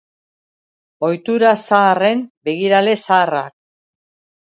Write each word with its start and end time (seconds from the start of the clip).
Ohitura 1.09 1.53
zaharren 1.67 2.25
begirale 2.51 2.99
zaharrak. 3.07 3.59